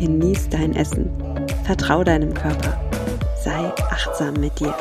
[0.00, 1.10] genieß dein Essen,
[1.64, 2.80] vertrau deinem Körper,
[3.44, 4.74] sei achtsam mit dir.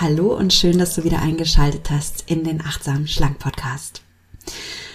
[0.00, 4.02] Hallo und schön, dass du wieder eingeschaltet hast in den Achtsamen Schlank Podcast.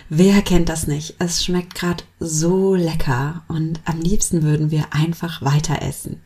[0.07, 1.15] Wer kennt das nicht?
[1.19, 6.21] Es schmeckt gerade so lecker und am liebsten würden wir einfach weiter essen.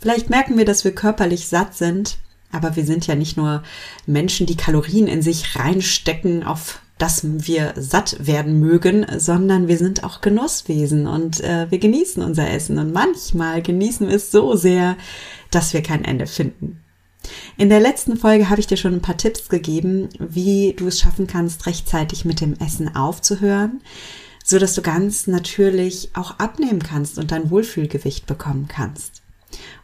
[0.00, 2.16] Vielleicht merken wir, dass wir körperlich satt sind,
[2.50, 3.62] aber wir sind ja nicht nur
[4.06, 10.04] Menschen, die Kalorien in sich reinstecken, auf dass wir satt werden mögen, sondern wir sind
[10.04, 14.96] auch Genusswesen und äh, wir genießen unser Essen und manchmal genießen wir es so sehr,
[15.50, 16.80] dass wir kein Ende finden.
[17.56, 21.00] In der letzten Folge habe ich dir schon ein paar Tipps gegeben, wie du es
[21.00, 23.80] schaffen kannst, rechtzeitig mit dem Essen aufzuhören,
[24.44, 29.22] so dass du ganz natürlich auch abnehmen kannst und dein Wohlfühlgewicht bekommen kannst.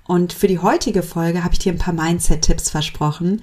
[0.07, 3.43] Und für die heutige Folge habe ich dir ein paar Mindset-Tipps versprochen,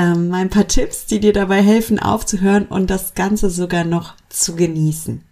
[0.00, 4.56] ähm, ein paar Tipps, die dir dabei helfen, aufzuhören und das Ganze sogar noch zu
[4.56, 5.22] genießen.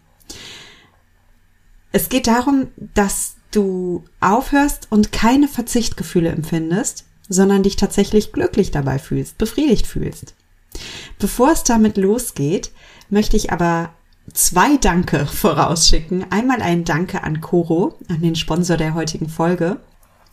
[1.91, 8.99] Es geht darum, dass du aufhörst und keine Verzichtgefühle empfindest, sondern dich tatsächlich glücklich dabei
[8.99, 10.35] fühlst, befriedigt fühlst.
[11.19, 12.71] Bevor es damit losgeht,
[13.09, 13.91] möchte ich aber
[14.35, 16.31] zwei Danke vorausschicken.
[16.31, 19.81] Einmal ein Danke an Coro, an den Sponsor der heutigen Folge.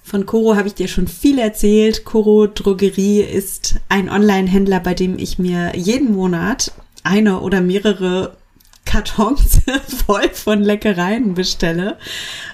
[0.05, 2.05] Von Coro habe ich dir schon viel erzählt.
[2.05, 6.71] Coro Drogerie ist ein Online-Händler, bei dem ich mir jeden Monat
[7.03, 8.37] eine oder mehrere
[8.85, 9.61] Kartons
[10.05, 11.97] voll von Leckereien bestelle.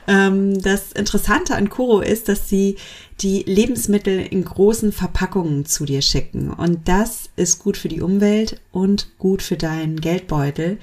[0.08, 2.78] Ähm, das Interessante an Kuro ist, dass sie
[3.20, 6.52] die Lebensmittel in großen Verpackungen zu dir schicken.
[6.52, 10.78] Und das ist gut für die Umwelt und gut für deinen Geldbeutel,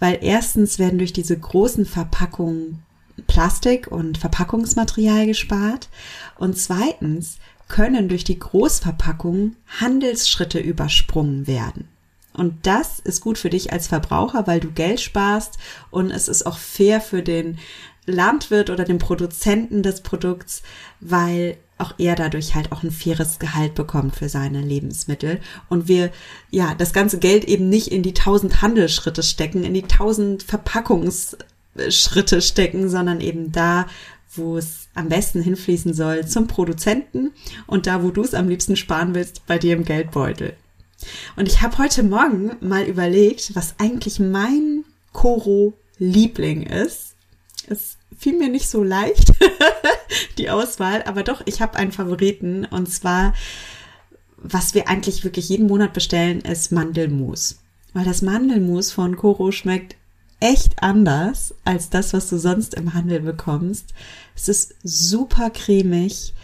[0.00, 2.82] weil erstens werden durch diese großen Verpackungen
[3.26, 5.88] Plastik und Verpackungsmaterial gespart
[6.38, 7.38] und zweitens
[7.68, 11.88] können durch die Großverpackung Handelsschritte übersprungen werden.
[12.32, 15.56] Und das ist gut für dich als Verbraucher, weil du Geld sparst
[15.90, 17.58] und es ist auch fair für den
[18.06, 20.62] Landwirt oder den Produzenten des Produkts,
[21.00, 26.10] weil auch er dadurch halt auch ein faires Gehalt bekommt für seine Lebensmittel und wir
[26.50, 30.42] ja das ganze Geld eben nicht in die tausend Handelsschritte stecken, in die tausend
[31.74, 33.86] Verpackungsschritte stecken, sondern eben da,
[34.34, 37.32] wo es am besten hinfließen soll, zum Produzenten
[37.66, 40.54] und da, wo du es am liebsten sparen willst, bei dir im Geldbeutel.
[41.36, 47.14] Und ich habe heute Morgen mal überlegt, was eigentlich mein Koro-Liebling ist.
[47.68, 49.32] Es fiel mir nicht so leicht,
[50.38, 53.34] die Auswahl, aber doch, ich habe einen Favoriten und zwar,
[54.36, 57.60] was wir eigentlich wirklich jeden Monat bestellen, ist Mandelmus.
[57.92, 59.96] Weil das Mandelmus von Koro schmeckt
[60.40, 63.94] echt anders als das, was du sonst im Handel bekommst.
[64.34, 66.34] Es ist super cremig,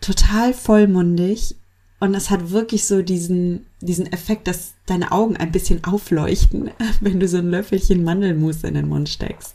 [0.00, 1.56] total vollmundig
[2.00, 7.20] und es hat wirklich so diesen, diesen Effekt, dass deine Augen ein bisschen aufleuchten, wenn
[7.20, 9.54] du so ein Löffelchen Mandelmus in den Mund steckst.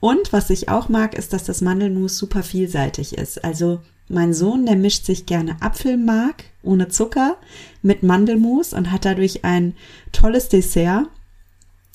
[0.00, 3.44] Und was ich auch mag, ist, dass das Mandelmus super vielseitig ist.
[3.44, 7.36] Also mein Sohn, der mischt sich gerne Apfelmark ohne Zucker
[7.82, 9.74] mit Mandelmus und hat dadurch ein
[10.12, 11.08] tolles Dessert,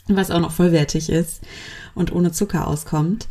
[0.07, 1.41] was auch noch vollwertig ist
[1.95, 3.27] und ohne Zucker auskommt.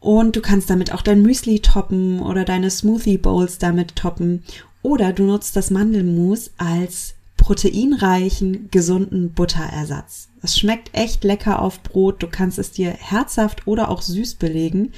[0.00, 4.42] Und du kannst damit auch dein Müsli toppen oder deine Smoothie Bowls damit toppen.
[4.82, 10.28] Oder du nutzt das Mandelmus als proteinreichen, gesunden Butterersatz.
[10.42, 12.22] Es schmeckt echt lecker auf Brot.
[12.22, 14.92] Du kannst es dir herzhaft oder auch süß belegen.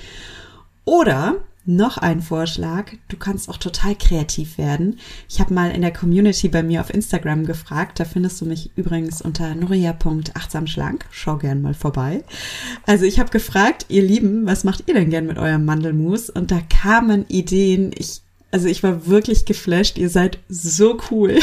[0.84, 4.98] Oder noch ein Vorschlag, du kannst auch total kreativ werden.
[5.28, 8.70] Ich habe mal in der Community bei mir auf Instagram gefragt, da findest du mich
[8.74, 11.04] übrigens unter nuria.achtsamschlank.
[11.10, 12.24] Schau gern mal vorbei.
[12.86, 16.30] Also ich habe gefragt, ihr Lieben, was macht ihr denn gern mit eurem Mandelmus?
[16.30, 17.92] Und da kamen Ideen.
[17.96, 19.98] Ich, also ich war wirklich geflasht.
[19.98, 21.38] Ihr seid so cool.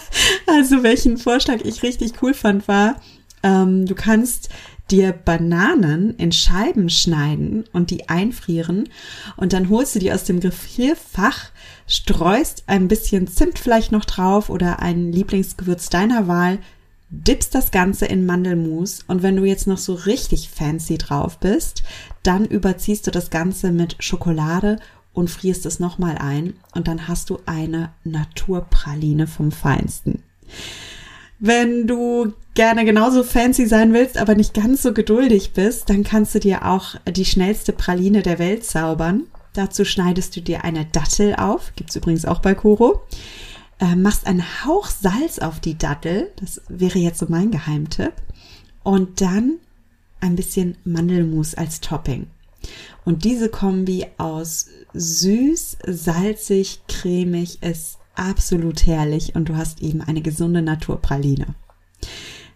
[0.46, 2.96] also welchen Vorschlag ich richtig cool fand war,
[3.42, 4.48] ähm, du kannst
[4.90, 8.88] dir Bananen in Scheiben schneiden und die einfrieren
[9.36, 11.50] und dann holst du die aus dem Gefrierfach,
[11.86, 16.58] streust ein bisschen Zimt vielleicht noch drauf oder ein Lieblingsgewürz deiner Wahl,
[17.10, 21.82] dippst das Ganze in Mandelmus und wenn du jetzt noch so richtig fancy drauf bist,
[22.22, 24.78] dann überziehst du das Ganze mit Schokolade
[25.12, 30.22] und frierst es nochmal ein und dann hast du eine Naturpraline vom Feinsten.
[31.38, 36.34] Wenn du gerne genauso fancy sein willst, aber nicht ganz so geduldig bist, dann kannst
[36.34, 39.28] du dir auch die schnellste Praline der Welt zaubern.
[39.52, 43.02] Dazu schneidest du dir eine Dattel auf, gibt's übrigens auch bei Koro.
[43.80, 48.14] Äh, machst einen Hauch Salz auf die Dattel, das wäre jetzt so mein Geheimtipp.
[48.82, 49.58] Und dann
[50.20, 52.26] ein bisschen Mandelmus als Topping.
[53.04, 60.22] Und diese Kombi aus süß, salzig, cremig ist absolut herrlich und du hast eben eine
[60.22, 61.54] gesunde Naturpraline.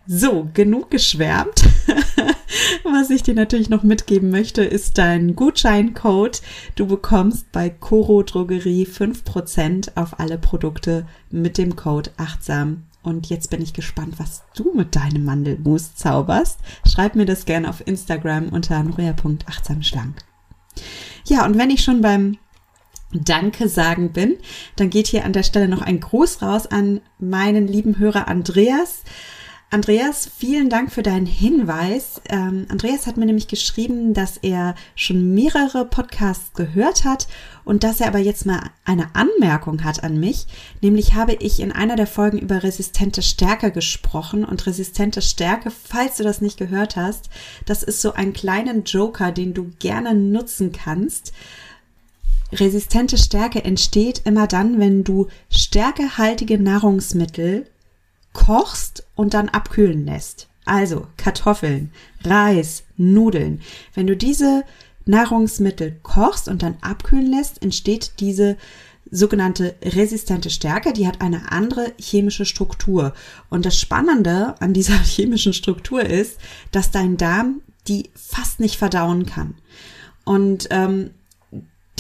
[0.07, 1.63] So, genug geschwärmt.
[2.85, 6.43] Was ich dir natürlich noch mitgeben möchte, ist dein Gutscheincode.
[6.75, 12.85] Du bekommst bei Coro Drogerie 5% auf alle Produkte mit dem Code achtsam.
[13.03, 16.61] Und jetzt bin ich gespannt, was du mit deinem Mandelmus zauberst.
[16.87, 20.19] Schreib mir das gerne auf Instagram unter nuria.achtsamschlank.
[21.25, 22.39] Ja, und wenn ich schon beim
[23.13, 24.37] Danke sagen bin,
[24.77, 29.03] dann geht hier an der Stelle noch ein Gruß raus an meinen lieben Hörer Andreas.
[29.73, 32.21] Andreas, vielen Dank für deinen Hinweis.
[32.29, 37.27] Ähm, Andreas hat mir nämlich geschrieben, dass er schon mehrere Podcasts gehört hat
[37.65, 40.47] und dass er aber jetzt mal eine Anmerkung hat an mich.
[40.83, 46.19] Nämlich habe ich in einer der Folgen über resistente Stärke gesprochen und resistente Stärke, falls
[46.19, 47.31] du das nicht gehört hast,
[47.65, 51.33] das ist so ein kleiner Joker, den du gerne nutzen kannst.
[52.53, 57.67] Resistente Stärke entsteht immer dann, wenn du stärkehaltige Nahrungsmittel
[58.33, 60.49] kochst und dann abkühlen lässt.
[60.65, 61.91] Also Kartoffeln,
[62.25, 63.61] Reis, Nudeln.
[63.95, 64.65] Wenn du diese
[65.07, 68.57] Nahrungsmittel kochst und dann abkühlen lässt, entsteht diese
[69.11, 73.13] sogenannte resistente Stärke, die hat eine andere chemische Struktur.
[73.51, 76.39] Und das Spannende an dieser chemischen Struktur ist,
[76.71, 79.55] dass dein Darm die fast nicht verdauen kann.
[80.25, 81.11] Und ähm,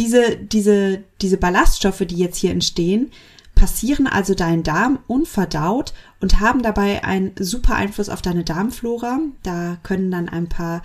[0.02, 3.12] diese, diese, diese Ballaststoffe, die jetzt hier entstehen,
[3.54, 9.20] passieren also deinen Darm unverdaut und haben dabei einen super Einfluss auf deine Darmflora.
[9.44, 10.82] Da können dann ein paar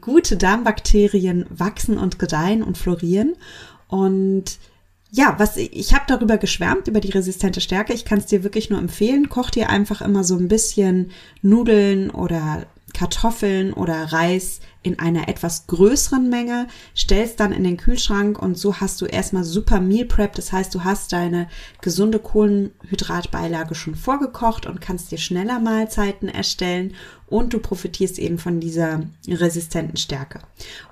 [0.00, 3.34] gute Darmbakterien wachsen und gedeihen und florieren.
[3.88, 4.58] Und
[5.10, 7.92] ja, was ich habe darüber geschwärmt über die resistente Stärke.
[7.92, 9.28] Ich kann es dir wirklich nur empfehlen.
[9.28, 11.10] Koch dir einfach immer so ein bisschen
[11.42, 12.64] Nudeln oder
[12.94, 18.76] Kartoffeln oder Reis in einer etwas größeren Menge, stellst dann in den Kühlschrank und so
[18.76, 20.34] hast du erstmal super Meal Prep.
[20.34, 21.48] Das heißt, du hast deine
[21.80, 26.94] gesunde Kohlenhydratbeilage schon vorgekocht und kannst dir schneller Mahlzeiten erstellen
[27.26, 30.40] und du profitierst eben von dieser resistenten Stärke.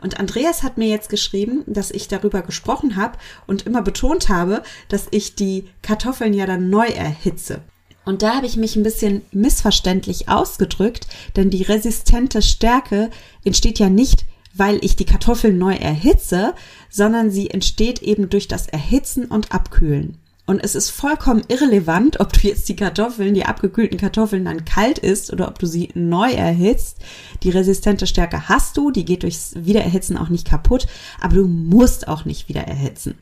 [0.00, 4.62] Und Andreas hat mir jetzt geschrieben, dass ich darüber gesprochen habe und immer betont habe,
[4.89, 7.61] dass ich die Kartoffeln ja dann neu erhitze.
[8.04, 11.06] Und da habe ich mich ein bisschen missverständlich ausgedrückt,
[11.37, 13.10] denn die resistente Stärke
[13.44, 16.54] entsteht ja nicht, weil ich die Kartoffeln neu erhitze,
[16.90, 20.19] sondern sie entsteht eben durch das Erhitzen und Abkühlen.
[20.44, 24.98] Und es ist vollkommen irrelevant, ob du jetzt die Kartoffeln, die abgekühlten Kartoffeln dann kalt
[24.98, 26.98] isst oder ob du sie neu erhitzt.
[27.44, 30.88] Die resistente Stärke hast du, die geht durchs Wiedererhitzen auch nicht kaputt,
[31.20, 33.14] aber du musst auch nicht wieder erhitzen.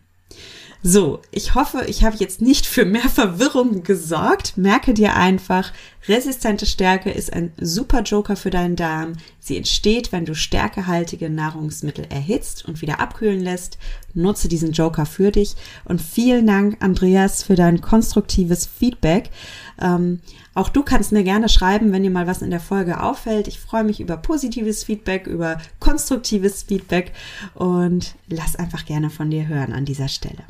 [0.82, 4.56] So, ich hoffe, ich habe jetzt nicht für mehr Verwirrung gesorgt.
[4.56, 5.74] Merke dir einfach,
[6.08, 9.12] resistente Stärke ist ein super Joker für deinen Darm.
[9.40, 13.76] Sie entsteht, wenn du stärkehaltige Nahrungsmittel erhitzt und wieder abkühlen lässt.
[14.14, 15.54] Nutze diesen Joker für dich.
[15.84, 19.28] Und vielen Dank, Andreas, für dein konstruktives Feedback.
[19.82, 20.20] Ähm,
[20.54, 23.48] auch du kannst mir gerne schreiben, wenn dir mal was in der Folge auffällt.
[23.48, 27.12] Ich freue mich über positives Feedback, über konstruktives Feedback
[27.54, 30.44] und lass einfach gerne von dir hören an dieser Stelle.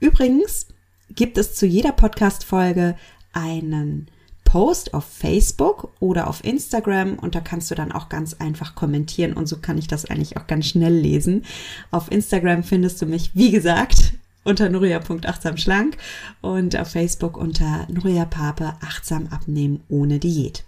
[0.00, 0.66] Übrigens
[1.14, 2.96] gibt es zu jeder Podcast-Folge
[3.32, 4.08] einen
[4.44, 9.34] Post auf Facebook oder auf Instagram und da kannst du dann auch ganz einfach kommentieren
[9.34, 11.44] und so kann ich das eigentlich auch ganz schnell lesen.
[11.92, 15.96] Auf Instagram findest du mich, wie gesagt, unter nuria.achtsamschlank
[16.40, 20.64] und auf Facebook unter Nuria Pape achtsam abnehmen ohne Diät.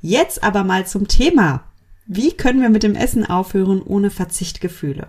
[0.00, 1.64] Jetzt aber mal zum Thema.
[2.06, 5.06] Wie können wir mit dem Essen aufhören ohne Verzichtgefühle?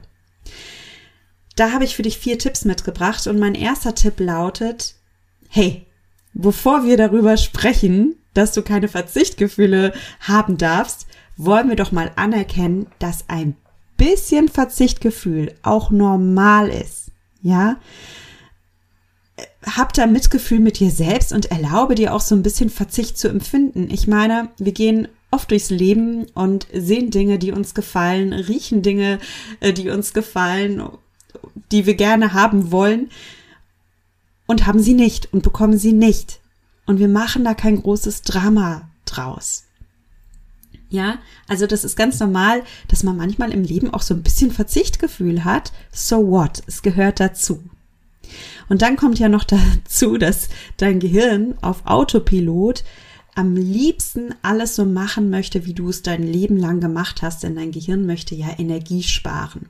[1.56, 4.96] Da habe ich für dich vier Tipps mitgebracht und mein erster Tipp lautet,
[5.50, 5.86] hey,
[6.34, 11.06] bevor wir darüber sprechen, dass du keine Verzichtgefühle haben darfst,
[11.38, 13.56] wollen wir doch mal anerkennen, dass ein
[13.98, 17.12] bisschen Verzichtgefühl auch normal ist.
[17.42, 17.78] Ja?
[19.64, 23.28] Hab da Mitgefühl mit dir selbst und erlaube dir auch so ein bisschen Verzicht zu
[23.28, 23.90] empfinden.
[23.92, 29.20] Ich meine, wir gehen oft durchs Leben und sehen Dinge, die uns gefallen, riechen Dinge,
[29.60, 30.82] äh, die uns gefallen
[31.72, 33.10] die wir gerne haben wollen
[34.48, 36.40] und haben sie nicht und bekommen sie nicht.
[36.86, 39.64] Und wir machen da kein großes Drama draus.
[40.90, 44.52] Ja, also das ist ganz normal, dass man manchmal im Leben auch so ein bisschen
[44.52, 45.74] Verzichtgefühl hat.
[45.92, 46.62] So what?
[46.68, 47.64] Es gehört dazu.
[48.70, 49.44] Und dann kommt ja noch
[49.86, 52.84] dazu, dass dein Gehirn auf Autopilot
[53.36, 57.56] am liebsten alles so machen möchte, wie du es dein Leben lang gemacht hast, denn
[57.56, 59.70] dein Gehirn möchte ja Energie sparen.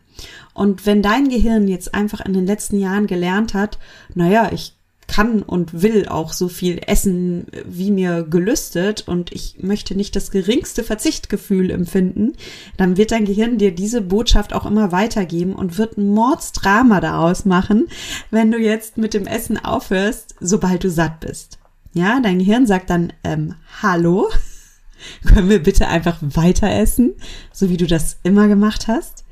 [0.54, 3.80] Und wenn dein Gehirn jetzt einfach in den letzten Jahren gelernt hat,
[4.14, 4.76] naja, ich
[5.08, 10.32] kann und will auch so viel essen, wie mir gelüstet und ich möchte nicht das
[10.32, 12.34] geringste Verzichtgefühl empfinden,
[12.78, 17.46] dann wird dein Gehirn dir diese Botschaft auch immer weitergeben und wird ein Mordsdrama daraus
[17.46, 17.88] machen,
[18.32, 21.60] wenn du jetzt mit dem Essen aufhörst, sobald du satt bist.
[21.94, 24.30] Ja, dein Gehirn sagt dann, ähm, hallo,
[25.28, 27.14] können wir bitte einfach weiter essen,
[27.52, 29.24] so wie du das immer gemacht hast?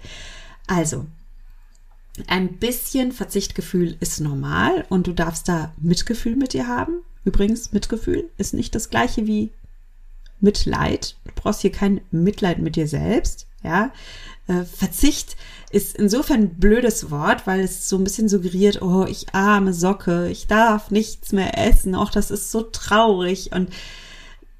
[0.67, 1.07] Also,
[2.27, 7.01] ein bisschen Verzichtgefühl ist normal und du darfst da Mitgefühl mit dir haben.
[7.25, 9.51] Übrigens, Mitgefühl ist nicht das gleiche wie
[10.39, 11.15] Mitleid.
[11.25, 13.47] Du brauchst hier kein Mitleid mit dir selbst.
[13.63, 13.91] Ja,
[14.47, 15.35] äh, Verzicht
[15.71, 20.29] ist insofern ein blödes Wort, weil es so ein bisschen suggeriert, oh, ich arme Socke,
[20.29, 23.69] ich darf nichts mehr essen, auch das ist so traurig und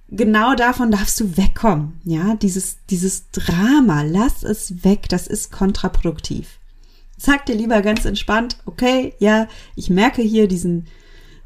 [0.10, 2.00] genau davon darfst du wegkommen.
[2.04, 6.60] Ja, dieses, dieses Drama, lass es weg, das ist kontraproduktiv.
[7.18, 10.88] Sag dir lieber ganz entspannt, okay, ja, ich merke hier diesen,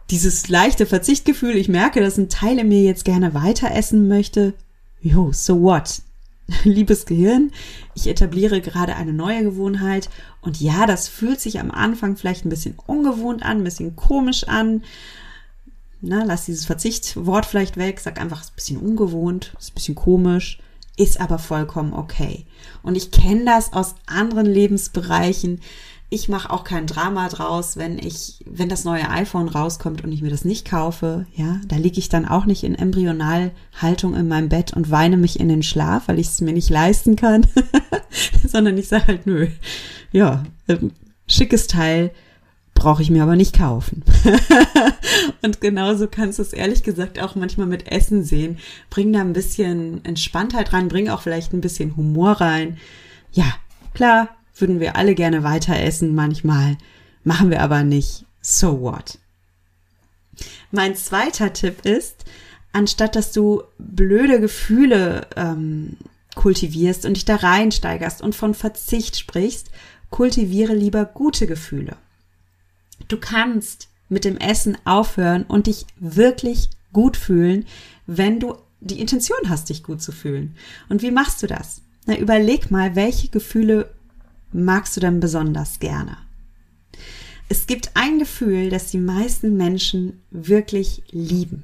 [0.10, 4.54] dieses leichte Verzichtgefühl, ich merke, dass ein Teil in mir jetzt gerne weiter essen möchte.
[5.02, 6.02] Jo, so what?
[6.64, 7.52] liebes Gehirn,
[7.96, 10.10] ich etabliere gerade eine neue Gewohnheit
[10.42, 14.48] und ja, das fühlt sich am Anfang vielleicht ein bisschen ungewohnt an, ein bisschen komisch
[14.48, 14.84] an.
[16.02, 19.72] Na, lass dieses Verzichtwort vielleicht weg, sag einfach, es ist ein bisschen ungewohnt, es ist
[19.72, 20.60] ein bisschen komisch,
[20.98, 22.46] ist aber vollkommen okay.
[22.84, 25.62] Und ich kenne das aus anderen Lebensbereichen
[26.16, 30.22] ich mache auch kein Drama draus, wenn ich, wenn das neue iPhone rauskommt und ich
[30.22, 34.48] mir das nicht kaufe, ja, da liege ich dann auch nicht in Embryonalhaltung in meinem
[34.48, 37.46] Bett und weine mich in den Schlaf, weil ich es mir nicht leisten kann,
[38.48, 39.48] sondern ich sage halt, nö,
[40.14, 40.92] ja, ähm,
[41.28, 42.12] schickes Teil
[42.74, 44.04] brauche ich mir aber nicht kaufen.
[45.42, 48.58] und genauso kannst du es ehrlich gesagt auch manchmal mit Essen sehen.
[48.90, 52.78] Bring da ein bisschen Entspanntheit rein, bring auch vielleicht ein bisschen Humor rein.
[53.32, 53.46] Ja,
[53.94, 56.78] klar, würden wir alle gerne weiter essen manchmal,
[57.24, 58.26] machen wir aber nicht.
[58.42, 59.18] So what?
[60.72, 62.26] Mein zweiter Tipp ist,
[62.74, 65.98] anstatt dass du blöde Gefühle ähm,
[66.36, 69.72] kultivierst und dich da reinsteigerst und von Verzicht sprichst,
[70.10, 71.96] kultiviere lieber gute Gefühle.
[73.08, 77.66] Du kannst mit dem Essen aufhören und dich wirklich gut fühlen,
[78.06, 80.56] wenn du die Intention hast, dich gut zu fühlen.
[80.90, 81.82] Und wie machst du das?
[82.06, 83.90] Na, überleg mal, welche Gefühle
[84.64, 86.18] magst du denn besonders gerne?
[87.48, 91.64] Es gibt ein Gefühl, das die meisten Menschen wirklich lieben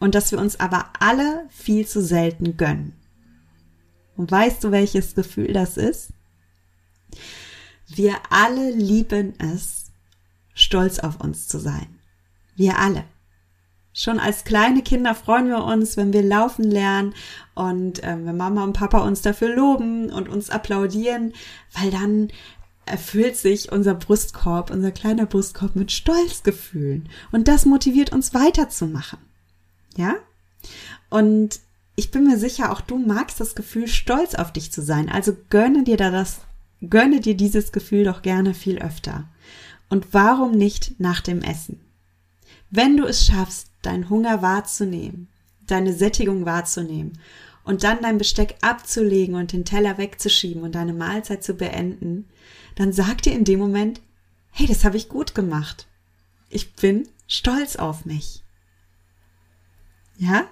[0.00, 2.94] und das wir uns aber alle viel zu selten gönnen.
[4.16, 6.12] Und weißt du, welches Gefühl das ist?
[7.86, 9.92] Wir alle lieben es,
[10.54, 12.00] stolz auf uns zu sein.
[12.56, 13.04] Wir alle.
[13.98, 17.14] Schon als kleine Kinder freuen wir uns, wenn wir laufen lernen
[17.56, 21.32] und äh, wenn Mama und Papa uns dafür loben und uns applaudieren,
[21.74, 22.28] weil dann
[22.86, 27.08] erfüllt sich unser Brustkorb, unser kleiner Brustkorb mit Stolzgefühlen.
[27.32, 29.18] Und das motiviert uns weiterzumachen.
[29.96, 30.14] Ja?
[31.10, 31.58] Und
[31.96, 35.08] ich bin mir sicher, auch du magst das Gefühl, stolz auf dich zu sein.
[35.08, 36.42] Also gönne dir da das,
[36.88, 39.28] gönne dir dieses Gefühl doch gerne viel öfter.
[39.88, 41.80] Und warum nicht nach dem Essen?
[42.70, 45.28] Wenn du es schaffst, deinen Hunger wahrzunehmen,
[45.66, 47.18] deine Sättigung wahrzunehmen
[47.64, 52.28] und dann dein Besteck abzulegen und den Teller wegzuschieben und deine Mahlzeit zu beenden,
[52.74, 54.00] dann sag dir in dem Moment,
[54.50, 55.86] hey, das habe ich gut gemacht.
[56.50, 58.42] Ich bin stolz auf mich.
[60.16, 60.48] Ja?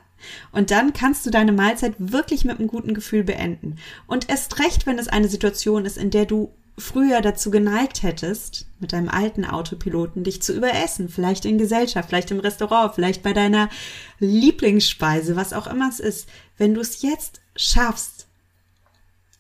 [0.53, 3.77] Und dann kannst du deine Mahlzeit wirklich mit einem guten Gefühl beenden.
[4.07, 8.67] Und erst recht, wenn es eine Situation ist, in der du früher dazu geneigt hättest,
[8.81, 13.33] mit deinem alten Autopiloten dich zu überessen, vielleicht in Gesellschaft, vielleicht im Restaurant, vielleicht bei
[13.33, 13.71] deiner
[14.19, 16.29] Lieblingsspeise, was auch immer es ist,
[16.59, 18.27] wenn du es jetzt schaffst,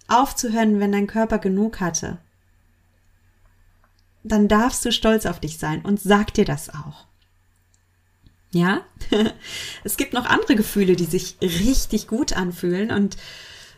[0.09, 2.19] aufzuhören, wenn dein Körper genug hatte,
[4.23, 7.07] dann darfst du stolz auf dich sein und sag dir das auch.
[8.51, 8.83] Ja,
[9.85, 13.17] es gibt noch andere Gefühle, die sich richtig gut anfühlen und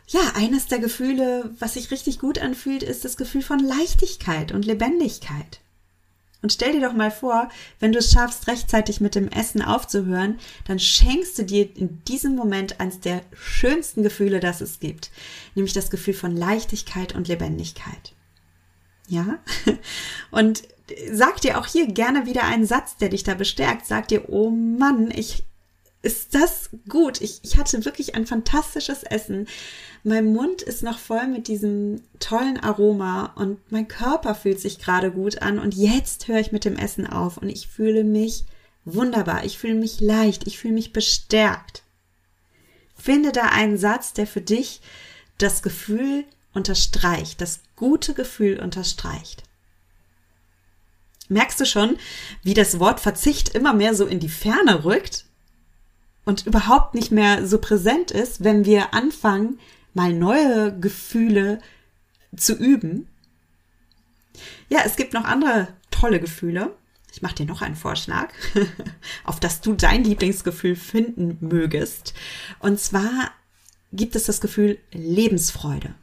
[0.08, 4.64] ja, eines der Gefühle, was sich richtig gut anfühlt, ist das Gefühl von Leichtigkeit und
[4.64, 5.60] Lebendigkeit.
[6.40, 7.48] Und stell dir doch mal vor,
[7.80, 12.36] wenn du es schaffst, rechtzeitig mit dem Essen aufzuhören, dann schenkst du dir in diesem
[12.36, 15.10] Moment eines der schönsten Gefühle, das es gibt,
[15.54, 18.14] nämlich das Gefühl von Leichtigkeit und Lebendigkeit.
[19.08, 19.38] Ja?
[20.30, 20.62] Und
[21.12, 23.86] sag dir auch hier gerne wieder einen Satz, der dich da bestärkt.
[23.86, 25.44] Sag dir, oh Mann, ich
[26.02, 27.20] ist das gut.
[27.20, 29.48] Ich, ich hatte wirklich ein fantastisches Essen.
[30.04, 35.10] Mein Mund ist noch voll mit diesem tollen Aroma und mein Körper fühlt sich gerade
[35.10, 38.44] gut an und jetzt höre ich mit dem Essen auf und ich fühle mich
[38.84, 39.44] wunderbar.
[39.44, 40.46] Ich fühle mich leicht.
[40.46, 41.82] Ich fühle mich bestärkt.
[42.94, 44.80] Finde da einen Satz, der für dich
[45.36, 49.44] das Gefühl unterstreicht, das gute Gefühl unterstreicht.
[51.28, 51.98] Merkst du schon,
[52.42, 55.27] wie das Wort Verzicht immer mehr so in die Ferne rückt
[56.28, 59.58] und überhaupt nicht mehr so präsent ist, wenn wir anfangen,
[59.94, 61.58] mal neue Gefühle
[62.36, 63.08] zu üben?
[64.68, 66.76] Ja, es gibt noch andere tolle Gefühle.
[67.14, 68.28] Ich mache dir noch einen Vorschlag,
[69.24, 72.12] auf das du dein Lieblingsgefühl finden mögest.
[72.58, 73.30] Und zwar
[73.94, 75.94] gibt es das Gefühl Lebensfreude.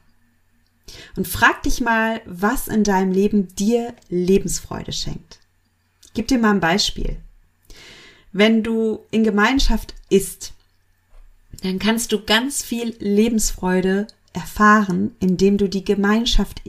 [1.16, 5.38] Und frag dich mal, was in deinem Leben dir Lebensfreude schenkt.
[6.16, 7.18] gib dir mal ein Beispiel.
[8.38, 10.52] Wenn du in Gemeinschaft isst,
[11.64, 16.62] dann kannst du ganz viel Lebensfreude erfahren, indem du die Gemeinschaft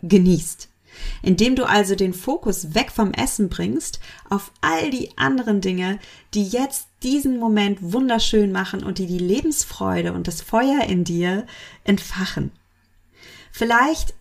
[0.00, 0.68] genießt.
[1.24, 3.98] Indem du also den Fokus weg vom Essen bringst
[4.30, 5.98] auf all die anderen Dinge,
[6.34, 11.48] die jetzt diesen Moment wunderschön machen und die die Lebensfreude und das Feuer in dir
[11.82, 12.52] entfachen.
[13.50, 14.14] Vielleicht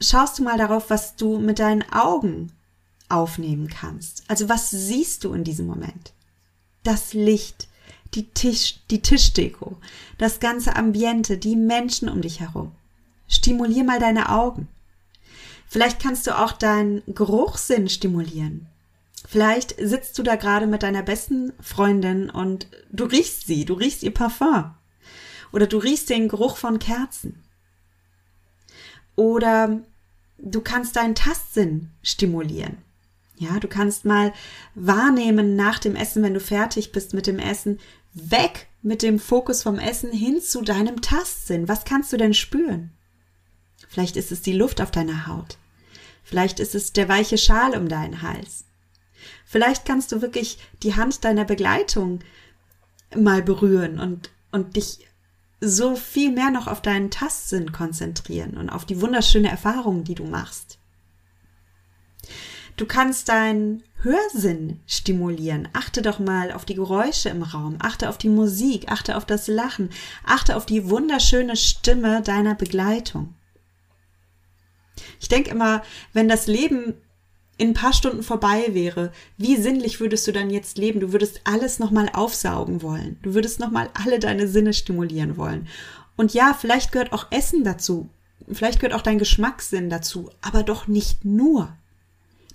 [0.00, 2.52] schaust du mal darauf, was du mit deinen Augen
[3.08, 4.22] aufnehmen kannst.
[4.28, 6.12] Also was siehst du in diesem Moment?
[6.86, 7.66] Das Licht,
[8.14, 9.76] die Tisch, die Tischdeko,
[10.18, 12.70] das ganze Ambiente, die Menschen um dich herum.
[13.26, 14.68] Stimulier mal deine Augen.
[15.66, 18.68] Vielleicht kannst du auch deinen Geruchssinn stimulieren.
[19.26, 24.04] Vielleicht sitzt du da gerade mit deiner besten Freundin und du riechst sie, du riechst
[24.04, 24.72] ihr Parfum.
[25.50, 27.42] Oder du riechst den Geruch von Kerzen.
[29.16, 29.80] Oder
[30.38, 32.85] du kannst deinen Tastsinn stimulieren.
[33.38, 34.32] Ja, du kannst mal
[34.74, 37.78] wahrnehmen nach dem Essen, wenn du fertig bist mit dem Essen,
[38.14, 41.68] weg mit dem Fokus vom Essen hin zu deinem Tastsinn.
[41.68, 42.92] Was kannst du denn spüren?
[43.88, 45.58] Vielleicht ist es die Luft auf deiner Haut.
[46.22, 48.64] Vielleicht ist es der weiche Schal um deinen Hals.
[49.44, 52.20] Vielleicht kannst du wirklich die Hand deiner Begleitung
[53.14, 55.06] mal berühren und, und dich
[55.60, 60.24] so viel mehr noch auf deinen Tastsinn konzentrieren und auf die wunderschöne Erfahrung, die du
[60.24, 60.78] machst.
[62.76, 65.68] Du kannst deinen Hörsinn stimulieren.
[65.72, 69.48] Achte doch mal auf die Geräusche im Raum, achte auf die Musik, achte auf das
[69.48, 69.90] Lachen,
[70.24, 73.34] achte auf die wunderschöne Stimme deiner Begleitung.
[75.20, 76.94] Ich denke immer, wenn das Leben
[77.58, 81.00] in ein paar Stunden vorbei wäre, wie sinnlich würdest du dann jetzt leben?
[81.00, 83.18] Du würdest alles nochmal aufsaugen wollen.
[83.22, 85.66] Du würdest nochmal alle deine Sinne stimulieren wollen.
[86.16, 88.10] Und ja, vielleicht gehört auch Essen dazu.
[88.52, 90.30] Vielleicht gehört auch dein Geschmackssinn dazu.
[90.42, 91.74] Aber doch nicht nur.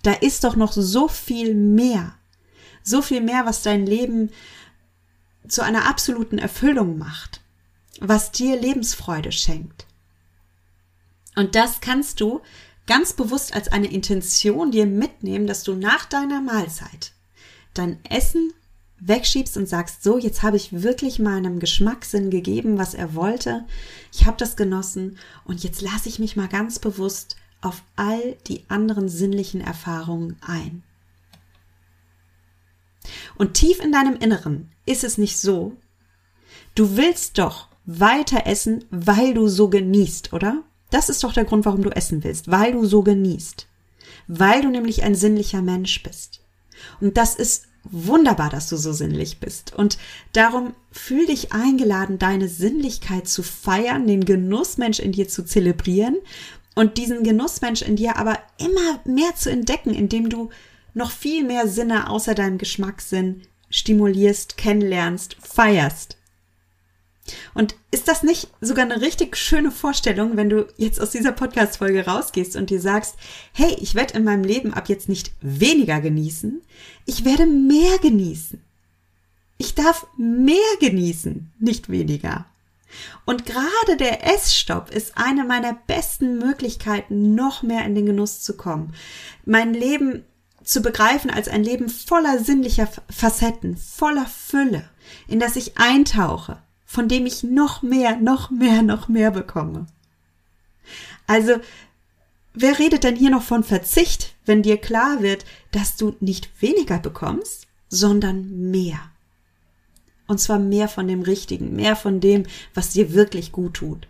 [0.03, 2.15] Da ist doch noch so viel mehr.
[2.83, 4.31] So viel mehr, was dein Leben
[5.47, 7.41] zu einer absoluten Erfüllung macht.
[7.99, 9.85] Was dir Lebensfreude schenkt.
[11.35, 12.41] Und das kannst du
[12.87, 17.13] ganz bewusst als eine Intention dir mitnehmen, dass du nach deiner Mahlzeit
[17.73, 18.51] dein Essen
[18.99, 23.65] wegschiebst und sagst, so, jetzt habe ich wirklich meinem Geschmackssinn gegeben, was er wollte.
[24.13, 28.65] Ich habe das genossen und jetzt lasse ich mich mal ganz bewusst auf all die
[28.67, 30.83] anderen sinnlichen Erfahrungen ein.
[33.35, 35.77] Und tief in deinem Inneren ist es nicht so,
[36.75, 40.63] du willst doch weiter essen, weil du so genießt, oder?
[40.89, 43.67] Das ist doch der Grund, warum du essen willst, weil du so genießt.
[44.27, 46.41] Weil du nämlich ein sinnlicher Mensch bist.
[46.99, 49.73] Und das ist wunderbar, dass du so sinnlich bist.
[49.73, 49.97] Und
[50.33, 56.17] darum fühl dich eingeladen, deine Sinnlichkeit zu feiern, den Genussmensch in dir zu zelebrieren
[56.75, 60.49] und diesen Genussmensch in dir aber immer mehr zu entdecken, indem du
[60.93, 66.17] noch viel mehr Sinne außer deinem Geschmackssinn stimulierst, kennenlernst, feierst.
[67.53, 72.05] Und ist das nicht sogar eine richtig schöne Vorstellung, wenn du jetzt aus dieser Podcast-Folge
[72.05, 73.15] rausgehst und dir sagst,
[73.53, 76.61] hey, ich werde in meinem Leben ab jetzt nicht weniger genießen,
[77.05, 78.61] ich werde mehr genießen.
[79.57, 82.50] Ich darf mehr genießen, nicht weniger.
[83.25, 88.57] Und gerade der Essstopp ist eine meiner besten Möglichkeiten, noch mehr in den Genuss zu
[88.57, 88.93] kommen.
[89.45, 90.25] Mein Leben
[90.63, 94.89] zu begreifen als ein Leben voller sinnlicher Facetten, voller Fülle,
[95.27, 99.87] in das ich eintauche, von dem ich noch mehr, noch mehr, noch mehr bekomme.
[101.27, 101.55] Also,
[102.53, 106.99] wer redet denn hier noch von Verzicht, wenn dir klar wird, dass du nicht weniger
[106.99, 109.10] bekommst, sondern mehr?
[110.31, 114.07] Und zwar mehr von dem Richtigen, mehr von dem, was dir wirklich gut tut.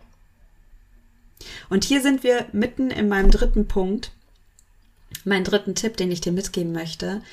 [1.68, 4.12] Und hier sind wir mitten in meinem dritten Punkt,
[5.24, 7.24] meinen dritten Tipp, den ich dir mitgeben möchte.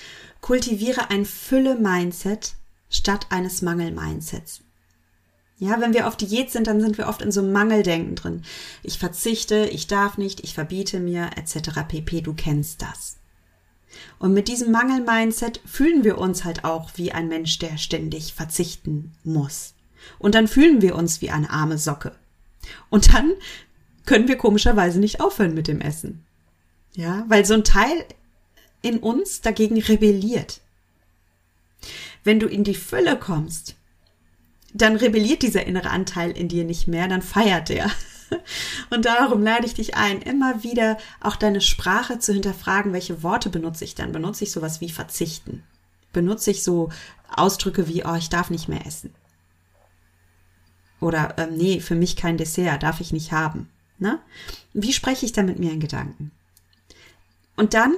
[0.40, 2.55] Kultiviere ein Fülle-Mindset
[2.88, 4.62] statt eines Mangel-Mindsets.
[5.59, 8.42] Ja, wenn wir auf Diät sind, dann sind wir oft in so einem Mangeldenken drin.
[8.83, 11.81] Ich verzichte, ich darf nicht, ich verbiete mir, etc.
[11.87, 12.22] pp.
[12.22, 13.18] Du kennst das.
[14.18, 19.12] Und mit diesem Mangel-Mindset fühlen wir uns halt auch wie ein Mensch, der ständig verzichten
[19.24, 19.74] muss.
[20.18, 22.12] Und dann fühlen wir uns wie eine arme Socke.
[22.90, 23.33] Und dann
[24.07, 26.24] können wir komischerweise nicht aufhören mit dem Essen.
[26.94, 28.05] Ja, weil so ein Teil
[28.83, 30.61] in uns dagegen rebelliert.
[32.24, 33.77] Wenn du in die Fülle kommst,
[34.74, 37.90] dann rebelliert dieser innere Anteil in dir nicht mehr, dann feiert er.
[38.91, 43.51] Und darum lade ich dich ein, immer wieder auch deine Sprache zu hinterfragen, welche Worte
[43.51, 44.12] benutze ich dann?
[44.12, 45.62] Benutze ich sowas wie verzichten?
[46.12, 46.91] Benutze ich so
[47.35, 49.14] Ausdrücke wie, oh, ich darf nicht mehr essen?
[51.01, 53.69] Oder, ähm, nee, für mich kein Dessert, darf ich nicht haben.
[53.99, 54.19] Ne?
[54.73, 56.33] Wie spreche ich da mit mir in Gedanken?
[57.57, 57.97] Und dann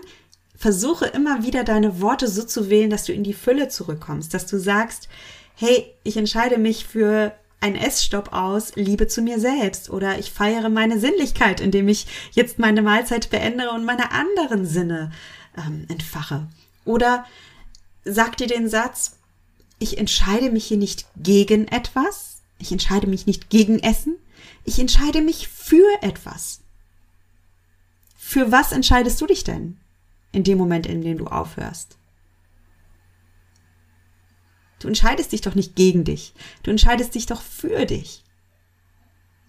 [0.56, 4.46] versuche immer wieder deine Worte so zu wählen, dass du in die Fülle zurückkommst, dass
[4.46, 5.08] du sagst,
[5.54, 10.70] hey, ich entscheide mich für ein Essstopp aus Liebe zu mir selbst oder ich feiere
[10.70, 15.12] meine Sinnlichkeit, indem ich jetzt meine Mahlzeit beende und meine anderen Sinne
[15.56, 16.48] ähm, entfache.
[16.84, 17.26] Oder
[18.04, 19.16] sag dir den Satz,
[19.78, 24.16] ich entscheide mich hier nicht gegen etwas, ich entscheide mich nicht gegen Essen,
[24.64, 26.60] ich entscheide mich für etwas.
[28.16, 29.76] Für was entscheidest du dich denn
[30.32, 31.96] in dem Moment, in dem du aufhörst?
[34.80, 36.32] Du entscheidest dich doch nicht gegen dich.
[36.64, 38.24] Du entscheidest dich doch für dich.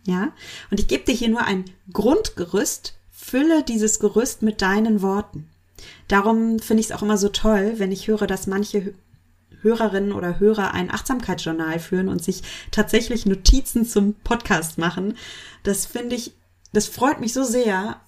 [0.06, 0.34] Ja?
[0.70, 2.94] Und ich gebe dir hier nur ein Grundgerüst.
[3.10, 5.50] Fülle dieses Gerüst mit deinen Worten.
[6.08, 8.94] Darum finde ich es auch immer so toll, wenn ich höre, dass manche
[9.62, 12.42] Hörerinnen oder Hörer ein Achtsamkeitsjournal führen und sich
[12.72, 15.18] tatsächlich Notizen zum Podcast machen.
[15.64, 16.34] Das finde ich,
[16.74, 18.00] das freut mich so sehr.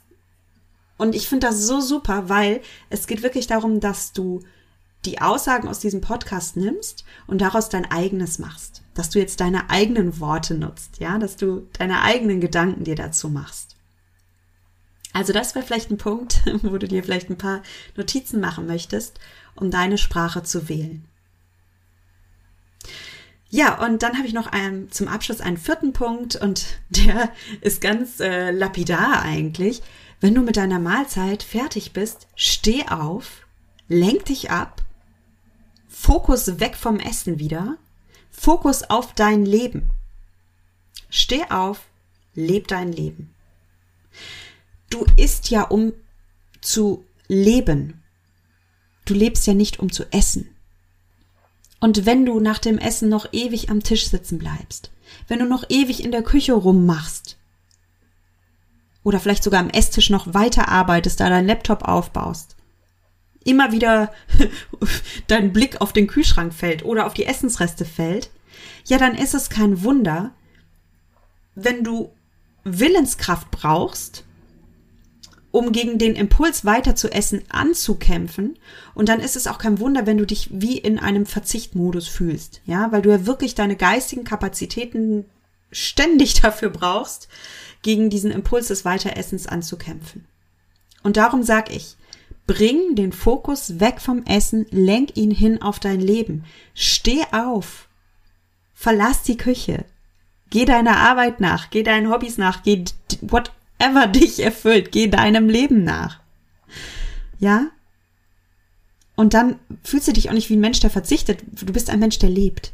[0.97, 4.41] Und ich finde das so super, weil es geht wirklich darum, dass du
[5.05, 8.81] die Aussagen aus diesem Podcast nimmst und daraus dein eigenes machst.
[8.93, 13.29] Dass du jetzt deine eigenen Worte nutzt, ja, dass du deine eigenen Gedanken dir dazu
[13.29, 13.75] machst.
[15.13, 17.61] Also das wäre vielleicht ein Punkt, wo du dir vielleicht ein paar
[17.95, 19.19] Notizen machen möchtest,
[19.55, 21.05] um deine Sprache zu wählen.
[23.49, 27.81] Ja, und dann habe ich noch einen, zum Abschluss einen vierten Punkt und der ist
[27.81, 29.83] ganz äh, lapidar eigentlich.
[30.19, 33.45] Wenn du mit deiner Mahlzeit fertig bist, steh auf,
[33.87, 34.82] lenk dich ab
[35.93, 37.77] Fokus weg vom Essen wieder.
[38.31, 39.91] Fokus auf dein Leben.
[41.09, 41.85] Steh auf,
[42.33, 43.33] leb dein Leben.
[44.89, 45.93] Du isst ja, um
[46.61, 48.01] zu leben.
[49.05, 50.49] Du lebst ja nicht, um zu essen.
[51.79, 54.91] Und wenn du nach dem Essen noch ewig am Tisch sitzen bleibst,
[55.27, 57.37] wenn du noch ewig in der Küche rummachst,
[59.03, 62.55] oder vielleicht sogar am Esstisch noch weiterarbeitest, da dein Laptop aufbaust,
[63.43, 64.11] immer wieder
[65.27, 68.29] dein Blick auf den Kühlschrank fällt oder auf die Essensreste fällt,
[68.85, 70.31] ja, dann ist es kein Wunder,
[71.55, 72.11] wenn du
[72.63, 74.23] Willenskraft brauchst,
[75.51, 78.57] um gegen den Impuls weiter zu essen anzukämpfen.
[78.95, 82.61] Und dann ist es auch kein Wunder, wenn du dich wie in einem Verzichtmodus fühlst.
[82.65, 85.25] Ja, weil du ja wirklich deine geistigen Kapazitäten
[85.71, 87.27] ständig dafür brauchst,
[87.83, 90.25] gegen diesen Impuls des Weiteressens anzukämpfen.
[91.03, 91.97] Und darum sag ich,
[92.45, 96.43] Bring den Fokus weg vom Essen, lenk ihn hin auf dein Leben.
[96.73, 97.87] Steh auf.
[98.73, 99.85] Verlass die Küche.
[100.49, 102.83] Geh deiner Arbeit nach, geh deinen Hobbys nach, geh
[103.21, 106.19] whatever dich erfüllt, geh deinem Leben nach.
[107.39, 107.71] Ja?
[109.15, 111.43] Und dann fühlst du dich auch nicht wie ein Mensch, der verzichtet.
[111.51, 112.73] Du bist ein Mensch, der lebt.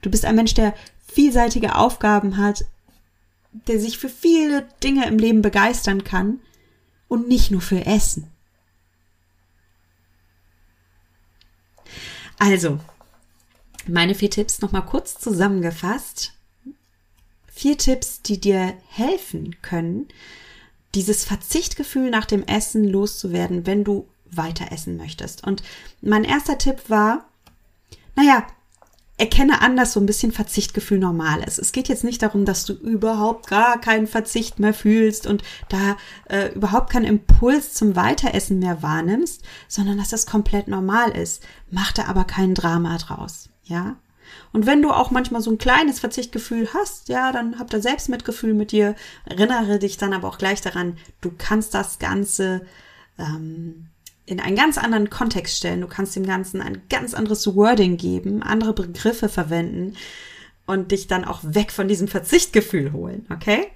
[0.00, 0.74] Du bist ein Mensch, der
[1.06, 2.64] vielseitige Aufgaben hat,
[3.66, 6.38] der sich für viele Dinge im Leben begeistern kann
[7.10, 8.30] und nicht nur für Essen.
[12.38, 12.78] Also,
[13.86, 16.32] meine vier Tipps nochmal kurz zusammengefasst.
[17.52, 20.08] Vier Tipps, die dir helfen können,
[20.94, 25.44] dieses Verzichtgefühl nach dem Essen loszuwerden, wenn du weiter essen möchtest.
[25.44, 25.64] Und
[26.00, 27.28] mein erster Tipp war,
[28.14, 28.46] naja,
[29.20, 31.58] erkenne an, dass so ein bisschen Verzichtgefühl normal ist.
[31.58, 35.96] Es geht jetzt nicht darum, dass du überhaupt gar keinen Verzicht mehr fühlst und da
[36.28, 41.42] äh, überhaupt keinen Impuls zum Weiteressen mehr wahrnimmst, sondern dass das komplett normal ist.
[41.70, 43.96] Mach da aber kein Drama draus, ja?
[44.52, 48.54] Und wenn du auch manchmal so ein kleines Verzichtgefühl hast, ja, dann hab da Selbstmitgefühl
[48.54, 48.94] mit dir.
[49.24, 52.64] Erinnere dich dann aber auch gleich daran, du kannst das Ganze
[53.18, 53.88] ähm,
[54.26, 55.80] in einen ganz anderen Kontext stellen.
[55.80, 59.96] Du kannst dem Ganzen ein ganz anderes Wording geben, andere Begriffe verwenden
[60.66, 63.66] und dich dann auch weg von diesem Verzichtgefühl holen, okay?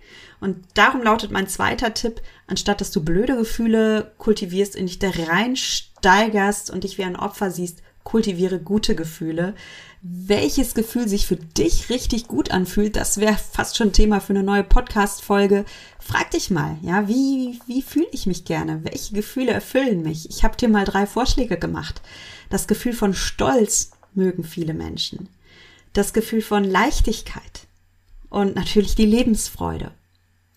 [0.40, 5.11] Und darum lautet mein zweiter Tipp, anstatt dass du blöde Gefühle kultivierst, in dich da
[5.11, 9.54] reinsteigerst und dich wie ein Opfer siehst, kultiviere gute Gefühle.
[10.06, 14.42] Welches Gefühl sich für dich richtig gut anfühlt, das wäre fast schon Thema für eine
[14.42, 15.64] neue Podcast-Folge.
[15.98, 18.84] Frag dich mal, ja, wie, wie fühle ich mich gerne?
[18.84, 20.28] Welche Gefühle erfüllen mich?
[20.28, 22.02] Ich habe dir mal drei Vorschläge gemacht.
[22.50, 25.30] Das Gefühl von Stolz mögen viele Menschen.
[25.94, 27.66] Das Gefühl von Leichtigkeit.
[28.28, 29.92] Und natürlich die Lebensfreude.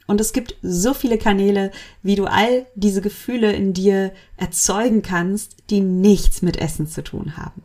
[0.07, 1.71] Und es gibt so viele Kanäle,
[2.03, 7.37] wie du all diese Gefühle in dir erzeugen kannst, die nichts mit Essen zu tun
[7.37, 7.63] haben.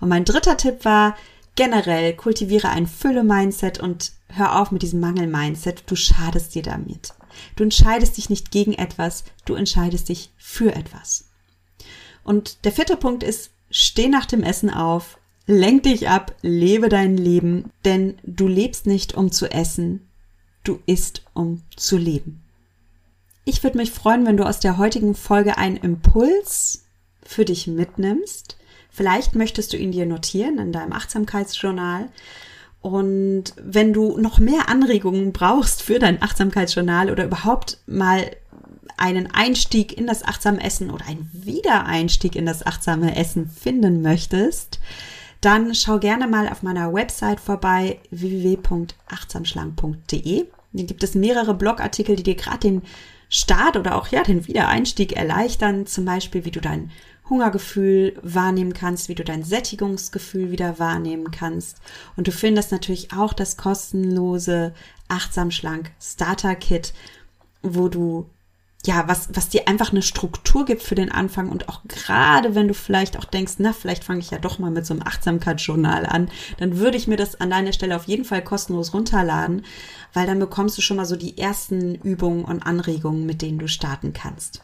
[0.00, 1.16] Und mein dritter Tipp war,
[1.54, 5.84] generell kultiviere ein Fülle-Mindset und hör auf mit diesem Mangel-Mindset.
[5.86, 7.14] Du schadest dir damit.
[7.56, 11.28] Du entscheidest dich nicht gegen etwas, du entscheidest dich für etwas.
[12.24, 17.16] Und der vierte Punkt ist, steh nach dem Essen auf, lenk dich ab, lebe dein
[17.16, 20.08] Leben, denn du lebst nicht, um zu essen,
[20.64, 22.42] du isst, um zu leben.
[23.44, 26.84] Ich würde mich freuen, wenn du aus der heutigen Folge einen Impuls
[27.22, 28.56] für dich mitnimmst.
[28.96, 32.08] Vielleicht möchtest du ihn dir notieren in deinem Achtsamkeitsjournal.
[32.80, 38.30] Und wenn du noch mehr Anregungen brauchst für dein Achtsamkeitsjournal oder überhaupt mal
[38.96, 44.80] einen Einstieg in das achtsame Essen oder einen Wiedereinstieg in das achtsame Essen finden möchtest,
[45.42, 50.46] dann schau gerne mal auf meiner Website vorbei www.achtsamschlank.de.
[50.72, 52.80] Hier gibt es mehrere Blogartikel, die dir gerade den
[53.28, 55.84] Start oder auch ja den Wiedereinstieg erleichtern.
[55.84, 56.90] Zum Beispiel, wie du dein
[57.28, 61.78] Hungergefühl wahrnehmen kannst, wie du dein Sättigungsgefühl wieder wahrnehmen kannst.
[62.16, 64.74] Und du findest natürlich auch das kostenlose
[65.08, 66.92] Achtsam Schlank Starter Kit,
[67.62, 68.30] wo du
[68.86, 72.68] ja, was, was dir einfach eine Struktur gibt für den Anfang und auch gerade wenn
[72.68, 76.06] du vielleicht auch denkst, na, vielleicht fange ich ja doch mal mit so einem Achtsamkeitsjournal
[76.06, 79.64] an, dann würde ich mir das an deiner Stelle auf jeden Fall kostenlos runterladen,
[80.12, 83.66] weil dann bekommst du schon mal so die ersten Übungen und Anregungen, mit denen du
[83.66, 84.62] starten kannst.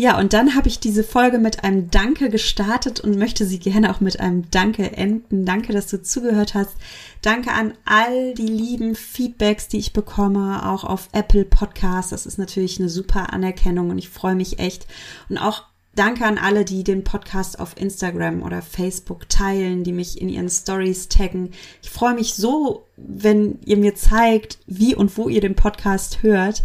[0.00, 3.90] Ja, und dann habe ich diese Folge mit einem Danke gestartet und möchte sie gerne
[3.94, 5.44] auch mit einem Danke enden.
[5.44, 6.70] Danke, dass du zugehört hast.
[7.20, 12.12] Danke an all die lieben Feedbacks, die ich bekomme, auch auf Apple Podcasts.
[12.12, 14.86] Das ist natürlich eine super Anerkennung und ich freue mich echt.
[15.28, 20.18] Und auch Danke an alle, die den Podcast auf Instagram oder Facebook teilen, die mich
[20.18, 21.50] in ihren Stories taggen.
[21.82, 26.62] Ich freue mich so, wenn ihr mir zeigt, wie und wo ihr den Podcast hört.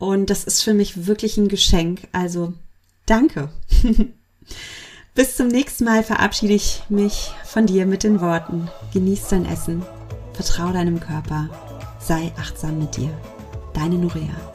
[0.00, 2.08] Und das ist für mich wirklich ein Geschenk.
[2.10, 2.54] Also
[3.04, 3.50] danke.
[5.14, 8.68] Bis zum nächsten Mal verabschiede ich mich von dir mit den Worten.
[8.94, 9.82] Genieß dein Essen,
[10.32, 11.50] vertrau deinem Körper,
[12.00, 13.10] sei achtsam mit dir.
[13.74, 14.49] Deine Nuria.